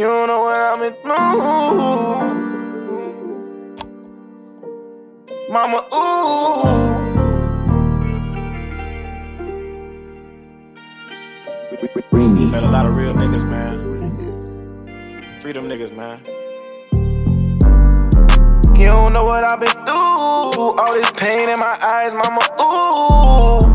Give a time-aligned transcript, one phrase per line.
[0.00, 1.12] You don't know what I've been through.
[5.52, 6.64] Mama, ooh.
[12.12, 12.50] Ringy.
[12.50, 15.38] Met a lot of real niggas, man.
[15.38, 16.24] Freedom niggas, man.
[18.80, 20.78] You don't know what I've been through.
[20.80, 23.66] All this pain in my eyes, mama, ooh.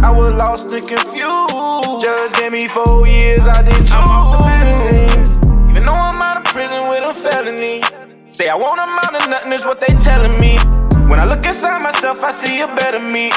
[0.00, 2.02] I was lost and confused.
[2.02, 3.81] Judge gave me four years, I did
[8.52, 10.58] I won't amount to nothing, is what they telling me.
[11.08, 13.32] When I look inside myself, I see a better me.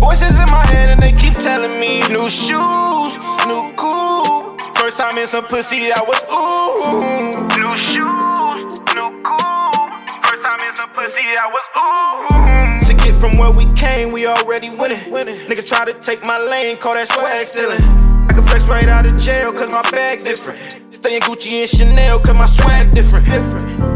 [0.00, 3.12] Voices in my head and they keep telling me new shoes,
[3.44, 4.58] new coupe.
[4.72, 7.60] First time in some pussy, I was ooh.
[7.60, 10.16] New shoes, new coupe.
[10.24, 12.88] First time in some pussy, I was ooh.
[12.88, 14.96] To get from where we came, we already winning.
[15.44, 17.84] Nigga try to take my lane, call that swag stealing.
[18.24, 20.87] I can flex right out of jail, cause my bag different.
[20.98, 23.28] Stay in Gucci and Chanel, cause my swag different.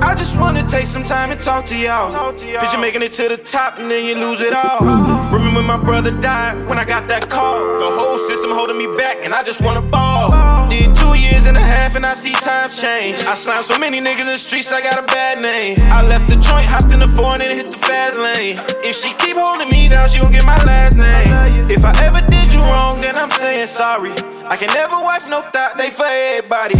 [0.05, 2.33] I just wanna take some time and talk to y'all.
[2.33, 4.79] Picture making it to the top and then you lose it all.
[5.33, 7.59] Remember when my brother died when I got that call.
[7.81, 10.12] The whole system holding me back and I just wanna ball.
[11.43, 13.19] Years and a half and I see times change.
[13.25, 15.77] I slammed so many niggas in the streets, I got a bad name.
[15.91, 18.61] I left the joint, hopped in the foreign and hit the fast lane.
[18.87, 21.69] If she keep holding me down, she gon' get my last name.
[21.69, 24.13] If I ever did you wrong, then I'm saying sorry.
[24.47, 26.77] I can never wipe no thought, they for everybody.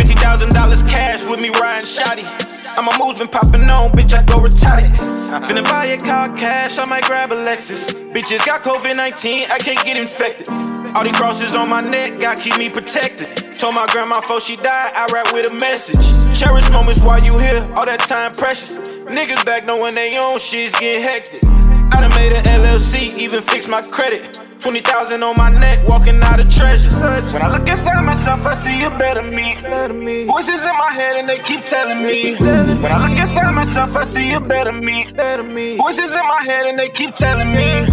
[0.00, 2.24] $50,000 cash with me riding shoddy.
[2.24, 4.96] And my moves been popping on, bitch, I go retarded.
[5.44, 7.92] Finna buy a car cash, I might grab a Lexus.
[8.14, 10.75] Bitches got COVID 19, I can't get infected.
[10.96, 13.28] All these crosses on my neck, God keep me protected.
[13.58, 16.00] Told my grandma before she died, I rap with a message.
[16.32, 18.78] Cherish moments while you here, all that time precious.
[19.04, 21.44] Niggas back knowing they own shit's getting hectic.
[21.44, 24.40] I done made a LLC, even fix my credit.
[24.60, 26.94] 20,000 on my neck, walking out of treasures.
[27.30, 30.24] When I look inside myself, I see a better me.
[30.24, 32.36] Voices in my head and they keep telling me.
[32.36, 35.76] When I look inside myself, I see a better me.
[35.76, 37.84] Voices in my head and they keep telling me.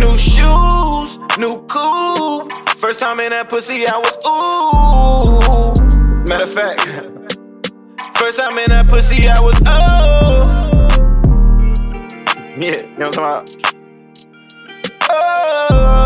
[0.00, 2.52] New shoes, new coupe.
[2.76, 5.82] First time in that pussy, I was ooh.
[6.28, 6.80] Matter of fact,
[8.16, 10.88] first time in that pussy, I was oh.
[12.58, 13.72] Yeah, you know what I'm talking about?
[15.08, 16.01] Oh.